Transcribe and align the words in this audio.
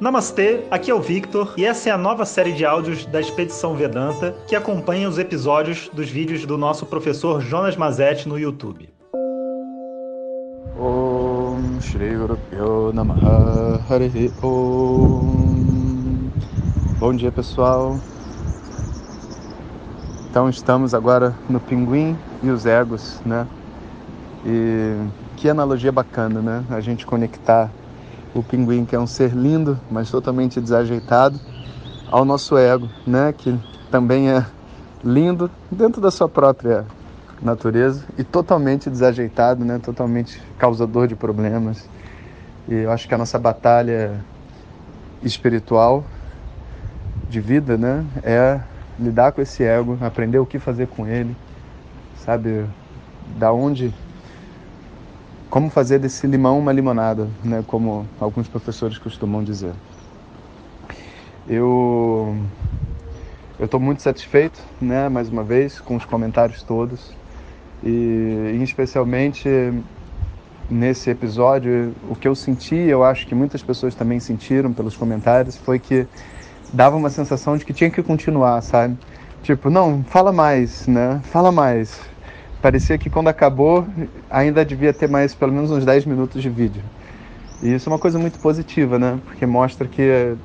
Namastê, 0.00 0.60
aqui 0.70 0.92
é 0.92 0.94
o 0.94 1.00
Victor 1.00 1.54
e 1.56 1.64
essa 1.64 1.88
é 1.88 1.92
a 1.92 1.98
nova 1.98 2.24
série 2.24 2.52
de 2.52 2.64
áudios 2.64 3.04
da 3.06 3.20
Expedição 3.20 3.74
Vedanta 3.74 4.32
que 4.46 4.54
acompanha 4.54 5.08
os 5.08 5.18
episódios 5.18 5.90
dos 5.92 6.08
vídeos 6.08 6.46
do 6.46 6.56
nosso 6.56 6.86
professor 6.86 7.40
Jonas 7.40 7.76
Mazetti 7.76 8.28
no 8.28 8.38
YouTube. 8.38 8.88
Om 10.78 11.80
Shri 11.80 12.14
Guru 12.14 12.92
Namaha 12.92 13.80
Om 14.40 16.30
Bom 17.00 17.12
dia 17.12 17.32
pessoal 17.32 17.98
Então 20.30 20.48
estamos 20.48 20.94
agora 20.94 21.34
no 21.50 21.58
Pinguim 21.58 22.16
e 22.40 22.50
os 22.50 22.66
Egos, 22.66 23.20
né? 23.26 23.48
E 24.46 24.94
que 25.36 25.48
analogia 25.48 25.90
bacana, 25.90 26.40
né? 26.40 26.64
A 26.70 26.80
gente 26.80 27.04
conectar 27.04 27.68
o 28.34 28.42
pinguim, 28.42 28.84
que 28.84 28.94
é 28.94 28.98
um 28.98 29.06
ser 29.06 29.32
lindo, 29.32 29.78
mas 29.90 30.10
totalmente 30.10 30.60
desajeitado, 30.60 31.40
ao 32.10 32.24
nosso 32.24 32.56
ego, 32.56 32.88
né, 33.06 33.32
que 33.36 33.58
também 33.90 34.30
é 34.30 34.44
lindo 35.04 35.50
dentro 35.70 36.00
da 36.00 36.10
sua 36.10 36.28
própria 36.28 36.84
natureza 37.40 38.04
e 38.16 38.24
totalmente 38.24 38.90
desajeitado, 38.90 39.64
né, 39.64 39.78
totalmente 39.78 40.40
causador 40.58 41.06
de 41.06 41.14
problemas. 41.14 41.88
E 42.68 42.74
eu 42.74 42.90
acho 42.90 43.06
que 43.06 43.14
a 43.14 43.18
nossa 43.18 43.38
batalha 43.38 44.24
espiritual 45.22 46.04
de 47.28 47.40
vida, 47.40 47.76
né, 47.76 48.04
é 48.22 48.60
lidar 48.98 49.32
com 49.32 49.40
esse 49.40 49.62
ego, 49.62 49.98
aprender 50.00 50.38
o 50.38 50.46
que 50.46 50.58
fazer 50.58 50.88
com 50.88 51.06
ele, 51.06 51.36
sabe, 52.16 52.64
da 53.38 53.52
onde 53.52 53.94
como 55.50 55.70
fazer 55.70 55.98
desse 55.98 56.26
limão 56.26 56.58
uma 56.58 56.72
limonada, 56.72 57.28
né, 57.42 57.64
como 57.66 58.06
alguns 58.20 58.48
professores 58.48 58.98
costumam 58.98 59.42
dizer. 59.42 59.72
Eu 61.48 62.36
eu 63.58 63.64
estou 63.64 63.80
muito 63.80 64.02
satisfeito, 64.02 64.60
né, 64.80 65.08
mais 65.08 65.28
uma 65.28 65.42
vez, 65.42 65.80
com 65.80 65.96
os 65.96 66.04
comentários 66.04 66.62
todos 66.62 67.12
e, 67.82 68.58
especialmente 68.62 69.48
nesse 70.70 71.10
episódio 71.10 71.94
o 72.08 72.14
que 72.14 72.28
eu 72.28 72.34
senti, 72.34 72.76
eu 72.76 73.02
acho 73.02 73.26
que 73.26 73.34
muitas 73.34 73.62
pessoas 73.62 73.94
também 73.94 74.20
sentiram 74.20 74.72
pelos 74.72 74.96
comentários, 74.96 75.56
foi 75.56 75.78
que 75.78 76.06
dava 76.72 76.96
uma 76.96 77.10
sensação 77.10 77.56
de 77.56 77.64
que 77.64 77.72
tinha 77.72 77.90
que 77.90 78.02
continuar, 78.02 78.60
sabe? 78.60 78.96
Tipo, 79.42 79.70
não, 79.70 80.04
fala 80.04 80.30
mais, 80.30 80.86
né? 80.86 81.20
Fala 81.24 81.50
mais 81.50 81.98
parecia 82.60 82.98
que 82.98 83.08
quando 83.08 83.28
acabou 83.28 83.86
ainda 84.30 84.64
devia 84.64 84.92
ter 84.92 85.08
mais 85.08 85.34
pelo 85.34 85.52
menos 85.52 85.70
uns 85.70 85.84
10 85.84 86.04
minutos 86.06 86.42
de 86.42 86.50
vídeo. 86.50 86.82
E 87.62 87.74
isso 87.74 87.88
é 87.88 87.92
uma 87.92 87.98
coisa 87.98 88.18
muito 88.18 88.38
positiva, 88.38 88.98
né? 88.98 89.18
Porque 89.24 89.44
mostra 89.46 89.86
que 89.86 90.36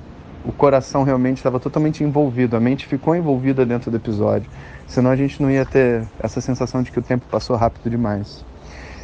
o 0.46 0.52
coração 0.52 1.04
realmente 1.04 1.38
estava 1.38 1.60
totalmente 1.60 2.04
envolvido, 2.04 2.56
a 2.58 2.60
mente 2.60 2.86
ficou 2.86 3.16
envolvida 3.16 3.66
dentro 3.66 3.90
do 3.90 3.98
episódio. 3.98 4.50
Senão 4.88 5.12
a 5.12 5.16
gente 5.16 5.42
não 5.42 5.50
ia 5.50 5.66
ter 5.66 6.04
essa 6.20 6.42
sensação 6.42 6.84
de 6.84 6.92
que 6.92 7.00
o 7.00 7.02
tempo 7.02 7.26
passou 7.30 7.56
rápido 7.56 7.90
demais. 7.90 8.44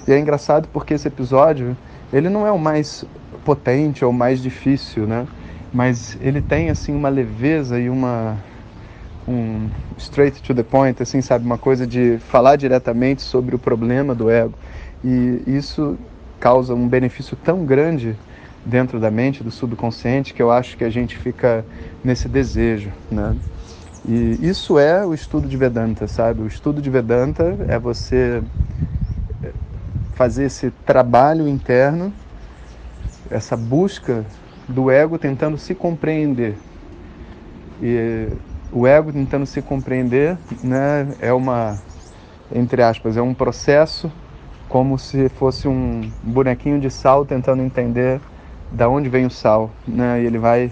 E 0.07 0.11
é 0.11 0.19
engraçado 0.19 0.67
porque 0.73 0.93
esse 0.93 1.07
episódio, 1.07 1.77
ele 2.11 2.29
não 2.29 2.45
é 2.45 2.51
o 2.51 2.59
mais 2.59 3.05
potente 3.45 4.03
ou 4.03 4.11
mais 4.11 4.41
difícil, 4.41 5.05
né? 5.05 5.27
Mas 5.71 6.17
ele 6.19 6.41
tem 6.41 6.69
assim 6.69 6.95
uma 6.95 7.09
leveza 7.09 7.79
e 7.79 7.89
uma 7.89 8.37
um 9.29 9.69
straight 9.97 10.41
to 10.41 10.53
the 10.53 10.63
point, 10.63 11.01
assim, 11.01 11.21
sabe, 11.21 11.45
uma 11.45 11.57
coisa 11.57 11.85
de 11.85 12.17
falar 12.29 12.55
diretamente 12.55 13.21
sobre 13.21 13.55
o 13.55 13.59
problema 13.59 14.15
do 14.15 14.29
ego. 14.29 14.53
E 15.03 15.43
isso 15.45 15.97
causa 16.39 16.73
um 16.73 16.87
benefício 16.87 17.37
tão 17.37 17.63
grande 17.63 18.15
dentro 18.65 18.99
da 18.99 19.11
mente, 19.11 19.43
do 19.43 19.51
subconsciente, 19.51 20.33
que 20.33 20.41
eu 20.41 20.51
acho 20.51 20.75
que 20.75 20.83
a 20.83 20.89
gente 20.89 21.17
fica 21.17 21.63
nesse 22.03 22.27
desejo, 22.27 22.91
né? 23.11 23.35
E 24.07 24.37
isso 24.41 24.79
é 24.79 25.05
o 25.05 25.13
estudo 25.13 25.47
de 25.47 25.57
Vedanta, 25.57 26.07
sabe? 26.07 26.41
O 26.41 26.47
estudo 26.47 26.81
de 26.81 26.89
Vedanta 26.89 27.55
é 27.67 27.77
você 27.77 28.41
fazer 30.13 30.45
esse 30.45 30.71
trabalho 30.85 31.47
interno, 31.47 32.11
essa 33.29 33.55
busca 33.55 34.25
do 34.67 34.89
ego 34.89 35.17
tentando 35.17 35.57
se 35.57 35.75
compreender. 35.75 36.55
E 37.81 38.27
o 38.71 38.85
ego 38.85 39.11
tentando 39.11 39.45
se 39.45 39.61
compreender, 39.61 40.37
né, 40.63 41.15
é 41.19 41.33
uma, 41.33 41.77
entre 42.53 42.83
aspas, 42.83 43.17
é 43.17 43.21
um 43.21 43.33
processo 43.33 44.11
como 44.67 44.99
se 44.99 45.29
fosse 45.29 45.67
um 45.67 46.11
bonequinho 46.21 46.79
de 46.79 46.89
sal 46.91 47.25
tentando 47.25 47.63
entender 47.63 48.21
da 48.71 48.87
onde 48.87 49.09
vem 49.09 49.25
o 49.25 49.31
sal, 49.31 49.71
né, 49.87 50.21
e 50.21 50.25
ele 50.25 50.37
vai 50.37 50.71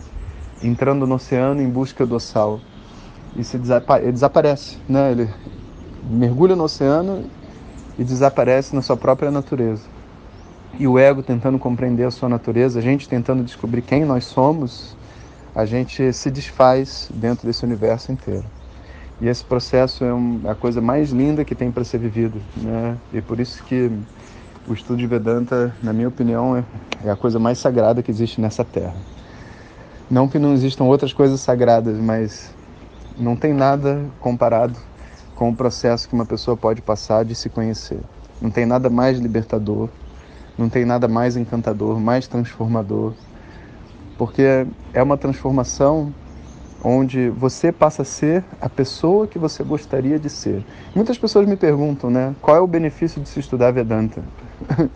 entrando 0.63 1.07
no 1.07 1.15
oceano 1.15 1.61
em 1.61 1.69
busca 1.69 2.05
do 2.05 2.19
sal 2.19 2.59
e 3.35 3.43
se 3.43 3.57
desapa 3.57 3.99
ele 3.99 4.11
desaparece, 4.11 4.77
né, 4.87 5.11
ele 5.11 5.29
mergulha 6.03 6.55
no 6.55 6.63
oceano 6.63 7.23
e 7.97 8.03
desaparece 8.03 8.75
na 8.75 8.81
sua 8.81 8.97
própria 8.97 9.31
natureza. 9.31 9.83
E 10.79 10.87
o 10.87 10.99
ego 10.99 11.23
tentando 11.23 11.57
compreender 11.57 12.03
a 12.03 12.11
sua 12.11 12.29
natureza, 12.29 12.79
a 12.79 12.81
gente 12.81 13.09
tentando 13.09 13.43
descobrir 13.43 13.81
quem 13.81 14.05
nós 14.05 14.25
somos, 14.25 14.96
a 15.57 15.65
gente 15.65 16.13
se 16.13 16.29
desfaz 16.29 17.09
dentro 17.11 17.47
desse 17.47 17.65
universo 17.65 18.11
inteiro. 18.11 18.45
E 19.19 19.27
esse 19.27 19.43
processo 19.43 20.05
é, 20.05 20.11
a 20.51 20.53
coisa 20.53 20.79
mais 20.79 21.09
linda 21.09 21.43
que 21.43 21.55
tem 21.55 21.71
para 21.71 21.83
ser 21.83 21.97
vivido, 21.97 22.39
né? 22.57 22.95
E 23.11 23.23
por 23.23 23.39
isso 23.39 23.63
que 23.63 23.91
o 24.67 24.73
estudo 24.75 24.99
de 24.99 25.07
Vedanta, 25.07 25.75
na 25.81 25.91
minha 25.91 26.09
opinião, 26.09 26.55
é, 26.55 26.63
é 27.03 27.09
a 27.09 27.15
coisa 27.15 27.39
mais 27.39 27.57
sagrada 27.57 28.03
que 28.03 28.11
existe 28.11 28.39
nessa 28.39 28.63
Terra. 28.63 28.93
Não 30.11 30.27
que 30.27 30.37
não 30.37 30.53
existam 30.53 30.83
outras 30.83 31.11
coisas 31.11 31.41
sagradas, 31.41 31.97
mas 31.97 32.53
não 33.17 33.35
tem 33.35 33.51
nada 33.51 34.05
comparado 34.19 34.77
com 35.33 35.49
o 35.49 35.55
processo 35.55 36.07
que 36.07 36.13
uma 36.13 36.25
pessoa 36.25 36.55
pode 36.55 36.83
passar 36.83 37.25
de 37.25 37.33
se 37.33 37.49
conhecer. 37.49 37.99
Não 38.39 38.51
tem 38.51 38.67
nada 38.67 38.91
mais 38.91 39.17
libertador, 39.17 39.89
não 40.55 40.69
tem 40.69 40.85
nada 40.85 41.07
mais 41.07 41.35
encantador, 41.35 41.99
mais 41.99 42.27
transformador, 42.27 43.13
porque 44.17 44.65
é 44.93 45.03
uma 45.03 45.17
transformação 45.17 46.13
onde 46.83 47.29
você 47.29 47.71
passa 47.71 48.01
a 48.03 48.05
ser 48.05 48.43
a 48.61 48.69
pessoa 48.69 49.27
que 49.27 49.37
você 49.37 49.63
gostaria 49.63 50.19
de 50.19 50.29
ser. 50.29 50.63
Muitas 50.95 51.17
pessoas 51.17 51.47
me 51.47 51.55
perguntam, 51.55 52.09
né, 52.09 52.35
qual 52.41 52.55
é 52.55 52.59
o 52.59 52.67
benefício 52.67 53.21
de 53.21 53.29
se 53.29 53.39
estudar 53.39 53.71
Vedanta? 53.71 54.23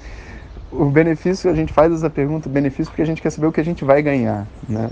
o 0.71 0.85
benefício, 0.85 1.49
a 1.49 1.53
gente 1.53 1.73
faz 1.73 1.91
essa 1.93 2.09
pergunta, 2.09 2.47
o 2.47 2.51
benefício 2.51 2.85
porque 2.91 3.01
a 3.01 3.05
gente 3.05 3.21
quer 3.21 3.29
saber 3.29 3.47
o 3.47 3.51
que 3.51 3.61
a 3.61 3.65
gente 3.65 3.83
vai 3.83 4.01
ganhar, 4.01 4.47
né? 4.67 4.89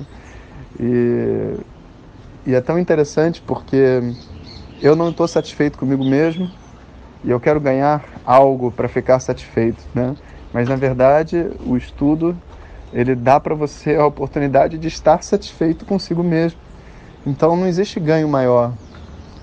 E, 0.80 1.56
e 2.48 2.54
é 2.54 2.62
tão 2.62 2.78
interessante 2.80 3.42
porque 3.42 4.02
eu 4.82 4.96
não 4.96 5.10
estou 5.10 5.28
satisfeito 5.28 5.78
comigo 5.78 6.04
mesmo 6.04 6.50
e 7.24 7.30
eu 7.30 7.40
quero 7.40 7.60
ganhar 7.60 8.04
algo 8.26 8.72
para 8.72 8.88
ficar 8.88 9.20
satisfeito, 9.20 9.84
né? 9.94 10.16
Mas 10.54 10.68
na 10.68 10.76
verdade, 10.76 11.50
o 11.66 11.78
estudo 11.78 12.36
ele 12.92 13.16
dá 13.16 13.40
para 13.40 13.54
você 13.54 13.96
a 13.96 14.06
oportunidade 14.06 14.78
de 14.78 14.88
estar 14.88 15.24
satisfeito 15.24 15.86
consigo 15.86 16.24
mesmo. 16.24 16.60
Então 17.26 17.56
não 17.56 17.68
existe 17.68 18.00
ganho 18.00 18.28
maior 18.28 18.74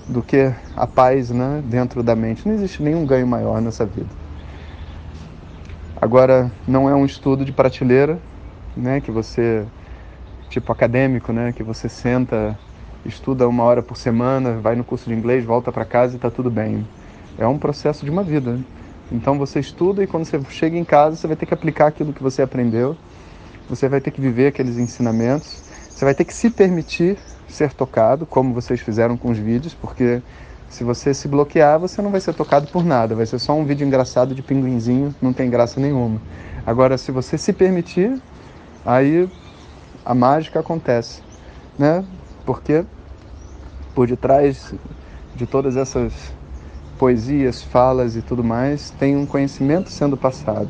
do 0.07 0.21
que 0.21 0.51
a 0.75 0.87
paz 0.87 1.29
né, 1.29 1.61
dentro 1.65 2.03
da 2.03 2.15
mente. 2.15 2.47
Não 2.47 2.55
existe 2.55 2.81
nenhum 2.81 3.05
ganho 3.05 3.27
maior 3.27 3.61
nessa 3.61 3.85
vida. 3.85 4.09
Agora, 5.99 6.51
não 6.67 6.89
é 6.89 6.95
um 6.95 7.05
estudo 7.05 7.43
de 7.43 7.51
prateleira, 7.51 8.19
né, 8.75 9.01
que 9.01 9.09
você, 9.09 9.65
tipo 10.49 10.71
acadêmico, 10.71 11.33
né, 11.33 11.51
que 11.51 11.63
você 11.63 11.89
senta, 11.89 12.57
estuda 13.03 13.47
uma 13.47 13.63
hora 13.63 13.81
por 13.81 13.97
semana, 13.97 14.53
vai 14.53 14.75
no 14.75 14.83
curso 14.83 15.09
de 15.09 15.15
inglês, 15.15 15.43
volta 15.43 15.71
para 15.71 15.85
casa 15.85 16.13
e 16.13 16.15
está 16.17 16.29
tudo 16.29 16.51
bem. 16.51 16.87
É 17.37 17.47
um 17.47 17.57
processo 17.57 18.05
de 18.05 18.11
uma 18.11 18.23
vida. 18.23 18.59
Então 19.11 19.37
você 19.37 19.59
estuda 19.59 20.03
e 20.03 20.07
quando 20.07 20.25
você 20.25 20.39
chega 20.49 20.77
em 20.77 20.83
casa, 20.83 21.15
você 21.15 21.27
vai 21.27 21.35
ter 21.35 21.45
que 21.45 21.53
aplicar 21.53 21.87
aquilo 21.87 22.13
que 22.13 22.21
você 22.21 22.41
aprendeu 22.41 22.95
você 23.69 23.87
vai 23.87 24.01
ter 24.01 24.11
que 24.11 24.21
viver 24.21 24.47
aqueles 24.47 24.77
ensinamentos, 24.77 25.61
você 25.93 26.05
vai 26.05 26.13
ter 26.13 26.25
que 26.25 26.33
se 26.33 26.49
permitir 26.49 27.17
ser 27.47 27.73
tocado, 27.73 28.25
como 28.25 28.53
vocês 28.53 28.79
fizeram 28.79 29.17
com 29.17 29.31
os 29.31 29.37
vídeos, 29.37 29.73
porque 29.73 30.21
se 30.69 30.83
você 30.83 31.13
se 31.13 31.27
bloquear, 31.27 31.79
você 31.79 32.01
não 32.01 32.11
vai 32.11 32.19
ser 32.19 32.33
tocado 32.33 32.67
por 32.67 32.83
nada, 32.83 33.15
vai 33.15 33.25
ser 33.25 33.39
só 33.39 33.53
um 33.53 33.65
vídeo 33.65 33.87
engraçado 33.87 34.35
de 34.35 34.41
pinguinzinho, 34.41 35.15
não 35.21 35.31
tem 35.31 35.49
graça 35.49 35.79
nenhuma. 35.79 36.21
Agora, 36.65 36.97
se 36.97 37.11
você 37.11 37.37
se 37.37 37.53
permitir, 37.53 38.21
aí 38.85 39.29
a 40.05 40.13
mágica 40.13 40.59
acontece, 40.59 41.21
né? 41.79 42.03
Porque 42.45 42.85
por 43.95 44.07
detrás 44.07 44.73
de 45.35 45.47
todas 45.47 45.75
essas 45.75 46.13
poesias, 46.99 47.63
falas 47.63 48.15
e 48.15 48.21
tudo 48.21 48.43
mais, 48.43 48.91
tem 48.91 49.15
um 49.15 49.25
conhecimento 49.25 49.89
sendo 49.89 50.17
passado. 50.17 50.69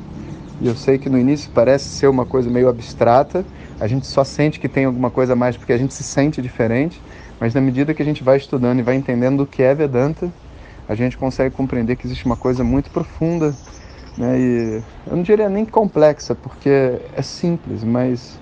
E 0.60 0.68
eu 0.68 0.76
sei 0.76 0.98
que 0.98 1.10
no 1.10 1.20
início 1.20 1.50
parece 1.54 1.86
ser 1.86 2.08
uma 2.08 2.26
coisa 2.26 2.50
meio 2.50 2.68
abstrata, 2.68 3.46
a 3.80 3.88
gente 3.88 4.08
só 4.08 4.24
sente 4.24 4.60
que 4.60 4.68
tem 4.68 4.86
alguma 4.86 5.12
coisa 5.12 5.34
a 5.34 5.36
mais 5.36 5.56
porque 5.56 5.72
a 5.72 5.78
gente 5.78 5.94
se 5.94 6.04
sente 6.04 6.42
diferente, 6.42 7.00
mas 7.40 7.54
na 7.54 7.62
medida 7.62 7.94
que 7.94 8.02
a 8.02 8.06
gente 8.06 8.24
vai 8.24 8.38
estudando 8.38 8.80
e 8.80 8.84
vai 8.84 8.96
entendendo 8.96 9.42
o 9.42 9.48
que 9.48 9.62
é 9.62 9.76
Vedanta, 9.76 10.34
a 10.88 10.96
gente 10.96 11.18
consegue 11.18 11.54
compreender 11.54 11.96
que 11.96 12.08
existe 12.08 12.26
uma 12.26 12.36
coisa 12.36 12.64
muito 12.64 12.90
profunda, 12.90 13.56
né? 14.18 14.40
E 14.40 14.84
eu 15.06 15.16
não 15.16 15.22
diria 15.24 15.48
nem 15.48 15.66
complexa, 15.66 16.34
porque 16.34 16.70
é 17.14 17.22
simples, 17.22 17.84
mas 17.84 18.40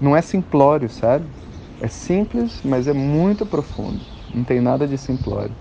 não 0.00 0.16
é 0.16 0.22
simplório, 0.22 0.88
sabe? 0.88 1.26
É 1.80 1.86
simples, 1.86 2.60
mas 2.64 2.88
é 2.88 2.92
muito 2.92 3.46
profundo. 3.46 4.00
Não 4.34 4.42
tem 4.42 4.60
nada 4.60 4.86
de 4.86 4.98
simplório. 4.98 5.54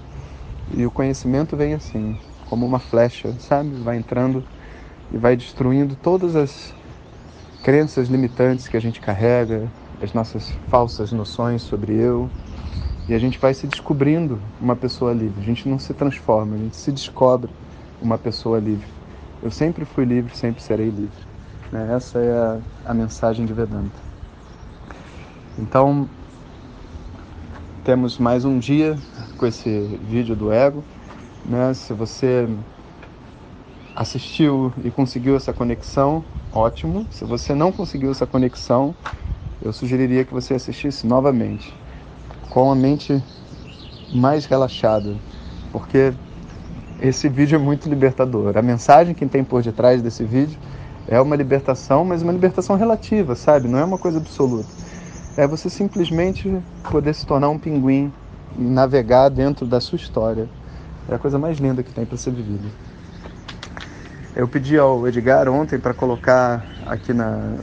E 0.76 0.86
o 0.86 0.90
conhecimento 0.92 1.56
vem 1.56 1.74
assim, 1.74 2.18
como 2.50 2.66
uma 2.66 2.80
flecha, 2.80 3.36
sabe? 3.40 3.76
Vai 3.84 3.98
entrando 3.98 4.44
e 5.12 5.18
vai 5.18 5.36
destruindo 5.36 5.96
todas 5.96 6.36
as 6.36 6.74
crenças 7.63 8.07
limitantes 8.07 8.68
que 8.68 8.78
a 8.78 8.80
gente 8.80 9.00
carrega, 9.00 9.68
as 10.02 10.13
nossas 10.13 10.52
falsas 10.69 11.12
noções 11.12 11.62
sobre 11.62 11.94
eu. 11.94 12.30
E 13.07 13.13
a 13.13 13.19
gente 13.19 13.38
vai 13.38 13.54
se 13.54 13.68
descobrindo 13.68 14.40
uma 14.60 14.75
pessoa 14.75 15.13
livre. 15.13 15.40
A 15.40 15.46
gente 15.46 15.69
não 15.69 15.78
se 15.78 15.94
transforma, 15.94 16.56
a 16.56 16.57
gente 16.57 16.75
se 16.75 16.92
descobre 16.92 17.52
uma 18.02 18.18
pessoa 18.18 18.60
livre. 18.60 18.88
Eu 19.44 19.52
sempre 19.52 19.86
fui 19.86 20.06
livre, 20.06 20.36
sempre 20.36 20.62
serei 20.62 20.90
livre. 20.90 21.25
Né? 21.72 21.94
Essa 21.96 22.19
é 22.19 22.31
a, 22.31 22.60
a 22.86 22.94
mensagem 22.94 23.46
de 23.46 23.54
Vedanta. 23.54 24.06
Então, 25.58 26.10
temos 27.84 28.18
mais 28.18 28.44
um 28.44 28.58
dia 28.58 28.98
com 29.38 29.46
esse 29.46 30.00
vídeo 30.10 30.36
do 30.36 30.51
ego. 30.51 30.84
Né? 31.46 31.74
Se 31.75 31.94
você 31.94 32.48
assistiu 33.95 34.74
e 34.83 34.92
conseguiu 34.92 35.36
essa 35.36 35.53
conexão, 35.53 36.24
ótimo. 36.51 37.07
Se 37.09 37.24
você 37.24 37.56
não 37.56 37.71
conseguiu 37.71 38.12
essa 38.12 38.25
conexão, 38.25 38.94
eu 39.62 39.71
sugeriria 39.71 40.25
que 40.25 40.33
você 40.33 40.53
assistisse 40.53 41.07
novamente, 41.07 41.74
com 42.50 42.71
a 42.71 42.75
mente 42.75 43.24
mais 44.13 44.45
relaxada, 44.45 45.15
porque 45.71 46.13
esse 47.01 47.30
vídeo 47.30 47.56
é 47.56 47.59
muito 47.59 47.88
libertador. 47.88 48.57
A 48.57 48.62
mensagem 48.62 49.13
que 49.13 49.25
tem 49.25 49.44
por 49.44 49.63
detrás 49.63 50.01
desse 50.01 50.24
vídeo 50.24 50.59
é 51.07 51.19
uma 51.21 51.36
libertação, 51.36 52.03
mas 52.03 52.21
uma 52.21 52.33
libertação 52.33 52.75
relativa, 52.75 53.36
sabe? 53.36 53.68
Não 53.68 53.80
é 53.80 53.86
uma 53.86 53.98
coisa 53.98 54.18
absoluta. 54.18 54.69
É 55.38 55.48
você 55.48 55.69
simplesmente 55.69 56.62
poder 56.89 57.13
se 57.13 57.25
tornar 57.25 57.50
um 57.50 57.59
pinguim 57.59 58.12
e 58.57 58.62
navegar 58.62 59.30
dentro 59.30 59.65
da 59.65 59.80
sua 59.80 59.98
história. 59.98 60.50
É 61.07 61.15
a 61.15 61.19
coisa 61.19 61.38
mais 61.38 61.59
linda 61.59 61.83
que 61.83 61.91
tem 61.91 62.06
para 62.06 62.18
ser 62.18 62.31
vivida. 62.31 62.68
Eu 64.36 64.50
pedi 64.50 64.78
ao 64.78 65.08
Edgar 65.08 65.48
ontem 65.48 65.80
para 65.80 65.94
colocar 65.94 66.66
aqui 66.86 67.14
na, 67.14 67.56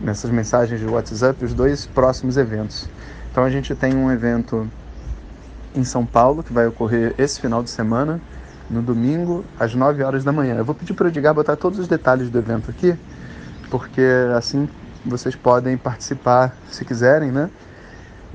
nessas 0.00 0.28
mensagens 0.28 0.80
de 0.80 0.86
WhatsApp 0.86 1.44
os 1.44 1.54
dois 1.54 1.86
próximos 1.86 2.36
eventos. 2.36 2.88
Então 3.30 3.44
a 3.44 3.50
gente 3.50 3.72
tem 3.76 3.94
um 3.94 4.10
evento 4.10 4.68
em 5.72 5.84
São 5.84 6.04
Paulo 6.04 6.42
que 6.42 6.52
vai 6.52 6.66
ocorrer 6.66 7.14
esse 7.16 7.40
final 7.40 7.62
de 7.62 7.70
semana, 7.70 8.20
no 8.68 8.82
domingo, 8.82 9.44
às 9.56 9.72
9 9.72 10.02
horas 10.02 10.24
da 10.24 10.32
manhã. 10.32 10.56
Eu 10.56 10.64
vou 10.64 10.74
pedir 10.74 10.94
para 10.94 11.04
o 11.04 11.08
Edgar 11.08 11.32
botar 11.32 11.54
todos 11.54 11.78
os 11.78 11.86
detalhes 11.86 12.28
do 12.28 12.38
evento 12.38 12.72
aqui, 12.72 12.96
porque 13.70 14.02
assim 14.36 14.68
vocês 15.04 15.36
podem 15.36 15.76
participar 15.76 16.56
se 16.68 16.84
quiserem, 16.84 17.30
né? 17.30 17.48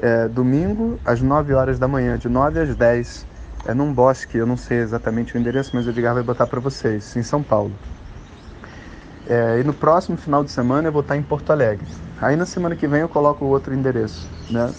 É, 0.02 0.30
domingo, 0.30 0.98
às 1.04 1.22
9 1.22 1.54
horas 1.54 1.78
da 1.78 1.90
manhã, 1.90 2.18
de 2.18 2.30
9 2.30 2.58
às 2.58 2.74
10, 2.74 3.26
é 3.66 3.74
num 3.74 3.94
bosque, 3.94 4.38
eu 4.38 4.46
não 4.46 4.58
sei 4.58 4.80
exatamente 4.80 5.36
o 5.36 5.40
endereço, 5.40 5.72
mas 5.74 5.86
o 5.86 5.90
Edgar 5.90 6.14
vai 6.14 6.24
botar 6.24 6.48
para 6.48 6.60
vocês, 6.60 7.16
em 7.16 7.24
São 7.24 7.44
Paulo. 7.44 7.72
É, 9.28 9.60
e 9.60 9.64
no 9.64 9.74
próximo 9.74 10.18
final 10.18 10.44
de 10.44 10.52
semana 10.52 10.88
eu 10.88 10.92
vou 10.92 11.02
estar 11.02 11.16
em 11.16 11.22
Porto 11.22 11.52
Alegre. 11.52 11.88
Aí 12.20 12.36
na 12.36 12.46
semana 12.46 12.76
que 12.76 12.88
vem 12.88 13.02
eu 13.02 13.10
coloco 13.10 13.46
o 13.46 13.48
outro 13.48 13.74
endereço, 13.74 14.30
né? 14.50 14.74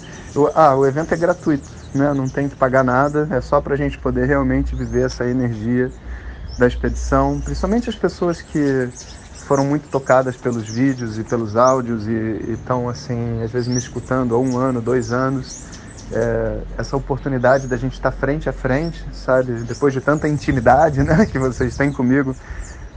Ah, 0.54 0.74
o 0.76 0.86
evento 0.86 1.12
é 1.12 1.16
gratuito, 1.16 1.72
né? 1.94 2.12
Não 2.12 2.28
tem 2.28 2.48
que 2.48 2.56
pagar 2.56 2.84
nada, 2.84 3.28
é 3.30 3.40
só 3.40 3.60
para 3.60 3.74
a 3.74 3.76
gente 3.76 3.98
poder 3.98 4.26
realmente 4.26 4.74
viver 4.74 5.06
essa 5.06 5.26
energia 5.26 5.90
da 6.58 6.66
expedição, 6.66 7.40
principalmente 7.40 7.88
as 7.88 7.96
pessoas 7.96 8.42
que 8.42 8.88
foram 9.40 9.64
muito 9.64 9.88
tocadas 9.88 10.36
pelos 10.36 10.68
vídeos 10.68 11.18
e 11.18 11.24
pelos 11.24 11.56
áudios 11.56 12.06
e 12.06 12.52
estão 12.52 12.88
assim 12.88 13.42
às 13.42 13.50
vezes 13.50 13.68
me 13.68 13.78
escutando 13.78 14.34
há 14.34 14.38
um 14.38 14.56
ano, 14.56 14.80
dois 14.80 15.12
anos. 15.12 15.56
É, 16.14 16.58
essa 16.76 16.96
oportunidade 16.96 17.66
da 17.66 17.76
gente 17.76 17.94
estar 17.94 18.12
frente 18.12 18.48
a 18.48 18.52
frente, 18.52 19.02
sabe? 19.12 19.52
Depois 19.62 19.94
de 19.94 20.00
tanta 20.00 20.28
intimidade, 20.28 21.02
né, 21.02 21.24
que 21.30 21.38
vocês 21.38 21.76
têm 21.76 21.90
comigo, 21.90 22.36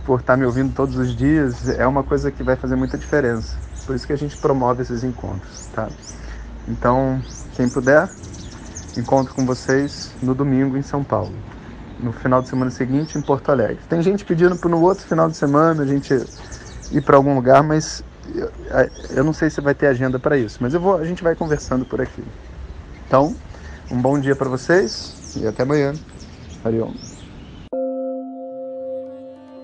por 0.05 0.19
estar 0.19 0.35
me 0.35 0.45
ouvindo 0.45 0.73
todos 0.73 0.97
os 0.97 1.15
dias, 1.15 1.69
é 1.69 1.87
uma 1.87 2.03
coisa 2.03 2.29
que 2.29 2.43
vai 2.43 2.55
fazer 2.55 2.75
muita 2.75 2.97
diferença. 2.97 3.55
Por 3.85 3.95
isso 3.95 4.05
que 4.05 4.13
a 4.13 4.17
gente 4.17 4.35
promove 4.37 4.81
esses 4.81 5.03
encontros, 5.03 5.67
tá? 5.73 5.87
Então, 6.67 7.21
quem 7.55 7.69
puder, 7.69 8.09
encontro 8.97 9.33
com 9.33 9.45
vocês 9.45 10.11
no 10.21 10.33
domingo 10.33 10.77
em 10.77 10.81
São 10.81 11.03
Paulo. 11.03 11.33
No 11.99 12.11
final 12.11 12.41
de 12.41 12.49
semana 12.49 12.71
seguinte 12.71 13.17
em 13.17 13.21
Porto 13.21 13.49
Alegre. 13.49 13.79
Tem 13.87 14.01
gente 14.01 14.25
pedindo 14.25 14.55
para 14.55 14.69
no 14.69 14.81
outro 14.81 15.05
final 15.05 15.29
de 15.29 15.37
semana 15.37 15.83
a 15.83 15.85
gente 15.85 16.13
ir 16.91 17.01
para 17.01 17.15
algum 17.15 17.35
lugar, 17.35 17.63
mas 17.63 18.03
eu, 18.33 18.51
eu, 19.11 19.23
não 19.23 19.33
sei 19.33 19.49
se 19.49 19.61
vai 19.61 19.73
ter 19.73 19.87
agenda 19.87 20.19
para 20.19 20.37
isso. 20.37 20.57
Mas 20.59 20.73
eu 20.73 20.79
vou, 20.79 20.97
a 20.97 21.05
gente 21.05 21.23
vai 21.23 21.35
conversando 21.35 21.85
por 21.85 22.01
aqui. 22.01 22.23
Então, 23.15 23.33
um 23.89 24.01
bom 24.01 24.19
dia 24.19 24.35
para 24.35 24.49
vocês 24.49 25.37
e 25.41 25.47
até 25.47 25.63
amanhã. 25.63 25.93
Ariom. 26.65 26.91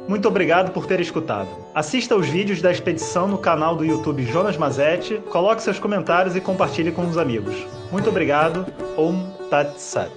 Muito 0.08 0.26
obrigado 0.26 0.72
por 0.72 0.86
ter 0.86 1.02
escutado. 1.02 1.50
Assista 1.76 2.16
aos 2.16 2.28
vídeos 2.28 2.62
da 2.62 2.72
expedição 2.72 3.28
no 3.28 3.38
canal 3.38 3.76
do 3.76 3.84
YouTube 3.84 4.24
Jonas 4.24 4.56
Mazetti, 4.56 5.18
coloque 5.30 5.62
seus 5.62 5.80
comentários 5.80 6.34
e 6.34 6.40
compartilhe 6.40 6.94
com 6.94 7.06
os 7.06 7.18
amigos. 7.18 7.68
Muito 7.92 8.10
obrigado. 8.10 8.66
Om 8.98 9.30
Tat 9.50 9.78
Sat. 9.78 10.14